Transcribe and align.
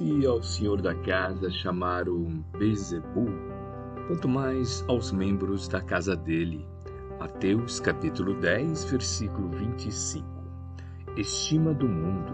se 0.00 0.24
ao 0.24 0.42
senhor 0.42 0.80
da 0.80 0.94
casa 0.94 1.50
chamaram 1.50 2.42
Bezebu, 2.58 3.26
quanto 4.06 4.26
mais 4.26 4.82
aos 4.88 5.12
membros 5.12 5.68
da 5.68 5.82
casa 5.82 6.16
dele. 6.16 6.66
Mateus 7.18 7.78
capítulo 7.80 8.32
10, 8.40 8.84
versículo 8.84 9.50
25. 9.50 10.26
Estima 11.18 11.74
do 11.74 11.86
mundo. 11.86 12.32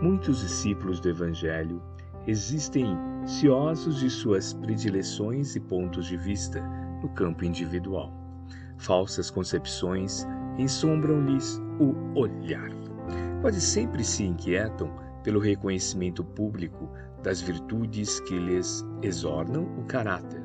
Muitos 0.00 0.40
discípulos 0.40 1.00
do 1.00 1.10
evangelho 1.10 1.82
existem 2.26 2.96
ciosos 3.26 4.00
de 4.00 4.08
suas 4.08 4.54
predileções 4.54 5.54
e 5.56 5.60
pontos 5.60 6.06
de 6.06 6.16
vista 6.16 6.62
no 7.02 7.10
campo 7.10 7.44
individual. 7.44 8.10
Falsas 8.78 9.30
concepções 9.30 10.26
ensombram-lhes 10.56 11.60
o 11.78 12.18
olhar. 12.18 12.70
Quase 13.42 13.60
sempre 13.60 14.02
se 14.02 14.24
inquietam 14.24 15.09
pelo 15.22 15.40
reconhecimento 15.40 16.24
público 16.24 16.88
das 17.22 17.40
virtudes 17.40 18.20
que 18.20 18.38
lhes 18.38 18.84
exornam 19.02 19.64
o 19.78 19.84
caráter. 19.84 20.42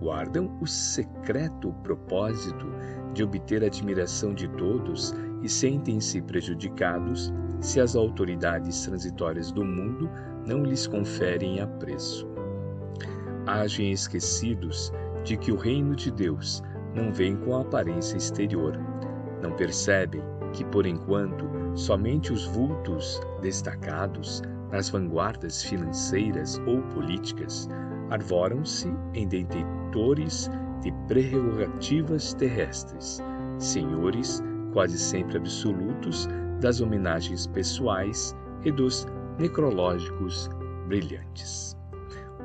Guardam 0.00 0.56
o 0.60 0.66
secreto 0.66 1.72
propósito 1.82 2.66
de 3.12 3.22
obter 3.22 3.62
a 3.62 3.66
admiração 3.66 4.34
de 4.34 4.48
todos 4.48 5.14
e 5.42 5.48
sentem-se 5.48 6.20
prejudicados 6.22 7.32
se 7.60 7.80
as 7.80 7.96
autoridades 7.96 8.84
transitórias 8.84 9.50
do 9.50 9.64
mundo 9.64 10.10
não 10.46 10.62
lhes 10.62 10.86
conferem 10.86 11.60
apreço. 11.60 12.28
Agem 13.46 13.92
esquecidos 13.92 14.92
de 15.22 15.36
que 15.36 15.52
o 15.52 15.56
reino 15.56 15.96
de 15.96 16.10
Deus 16.10 16.62
não 16.94 17.12
vem 17.12 17.36
com 17.36 17.56
a 17.56 17.62
aparência 17.62 18.16
exterior. 18.16 18.78
Não 19.42 19.52
percebem 19.52 20.22
que, 20.54 20.64
por 20.64 20.86
enquanto, 20.86 21.44
somente 21.74 22.32
os 22.32 22.46
vultos 22.46 23.20
destacados 23.42 24.40
nas 24.70 24.88
vanguardas 24.88 25.62
financeiras 25.62 26.60
ou 26.66 26.80
políticas 26.94 27.68
arvoram-se 28.10 28.88
em 29.14 29.26
detentores 29.26 30.50
de 30.80 30.92
prerrogativas 31.08 32.34
terrestres, 32.34 33.20
senhores 33.58 34.42
quase 34.72 34.98
sempre 34.98 35.38
absolutos 35.38 36.28
das 36.60 36.80
homenagens 36.80 37.46
pessoais 37.46 38.34
e 38.64 38.70
dos 38.70 39.06
necrológicos 39.38 40.48
brilhantes. 40.86 41.76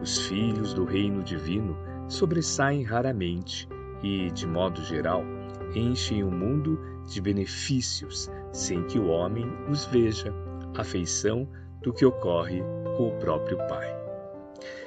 Os 0.01 0.27
filhos 0.27 0.73
do 0.73 0.85
reino 0.85 1.21
divino 1.23 1.77
sobressaem 2.07 2.83
raramente 2.83 3.67
e, 4.01 4.31
de 4.31 4.47
modo 4.47 4.81
geral, 4.83 5.23
enchem 5.75 6.23
o 6.23 6.31
mundo 6.31 6.79
de 7.07 7.21
benefícios 7.21 8.29
sem 8.51 8.83
que 8.83 8.99
o 8.99 9.07
homem 9.07 9.45
os 9.69 9.85
veja, 9.85 10.33
a 10.77 10.83
feição 10.83 11.47
do 11.81 11.93
que 11.93 12.05
ocorre 12.05 12.61
com 12.97 13.09
o 13.09 13.19
próprio 13.19 13.57
Pai. 13.67 13.87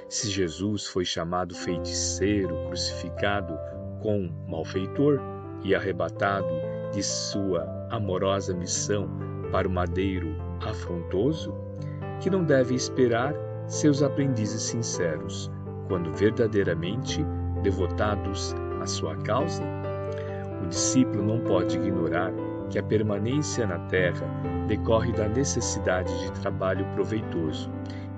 Se 0.09 0.29
Jesus 0.29 0.87
foi 0.87 1.05
chamado 1.05 1.55
feiticeiro, 1.55 2.55
crucificado 2.67 3.59
com 4.01 4.31
malfeitor 4.49 5.21
e 5.65 5.75
arrebatado 5.75 6.49
de 6.93 7.03
sua 7.03 7.67
amorosa 7.91 8.55
missão 8.55 9.09
para 9.51 9.67
o 9.67 9.71
madeiro 9.71 10.37
afrontoso, 10.61 11.55
que 12.21 12.29
não 12.29 12.45
deve 12.45 12.75
esperar 12.75 13.35
seus 13.67 14.03
aprendizes 14.03 14.63
sinceros, 14.63 15.51
quando 15.89 16.13
verdadeiramente 16.13 17.25
devotados 17.63 18.55
à 18.81 18.87
sua 18.87 19.17
causa? 19.17 19.82
Discípulo 20.73 21.23
não 21.23 21.39
pode 21.41 21.77
ignorar 21.77 22.33
que 22.71 22.79
a 22.79 22.83
permanência 22.83 23.67
na 23.67 23.79
terra 23.89 24.27
decorre 24.67 25.13
da 25.13 25.29
necessidade 25.29 26.11
de 26.23 26.33
trabalho 26.41 26.87
proveitoso 26.95 27.71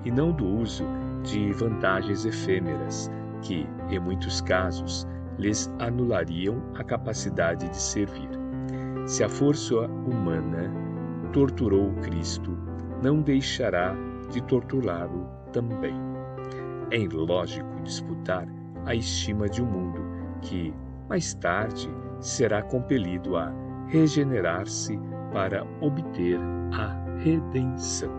e 0.05 0.11
não 0.13 0.31
do 0.31 0.47
uso 0.47 0.85
de 1.25 1.53
vantagens 1.53 2.25
efêmeras 2.25 3.11
que, 3.43 3.67
em 3.91 3.99
muitos 3.99 4.41
casos, 4.41 5.05
lhes 5.37 5.69
anulariam 5.81 6.63
a 6.77 6.85
capacidade 6.85 7.69
de 7.69 7.77
servir. 7.77 8.31
Se 9.05 9.25
a 9.25 9.29
força 9.29 9.75
humana 10.07 10.71
torturou 11.33 11.93
Cristo, 12.03 12.57
não 13.03 13.21
deixará 13.21 13.97
de 14.31 14.41
torturá-lo 14.45 15.27
também. 15.53 15.97
É 16.93 16.99
ilógico 16.99 17.83
disputar 17.83 18.47
a 18.87 18.95
estima 18.95 19.49
de 19.49 19.61
um 19.61 19.67
mundo 19.67 20.01
que, 20.41 20.73
mais 21.09 21.35
tarde, 21.35 21.91
será 22.25 22.61
compelido 22.63 23.37
a 23.37 23.53
regenerar-se 23.89 24.99
para 25.31 25.63
obter 25.81 26.41
a 26.73 26.89
redenção. 27.19 28.11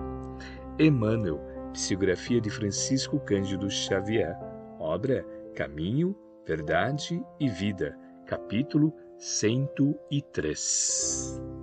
Emmanuel, 0.78 1.42
psicografia 1.74 2.40
de 2.40 2.52
Francisco 2.52 3.20
Cândido 3.20 3.70
Xavier, 3.70 4.38
obra 4.80 5.26
Caminho, 5.56 6.16
Verdade 6.46 7.22
e 7.40 7.50
Vida, 7.50 7.98
capítulo 8.28 8.94
103. 9.18 11.55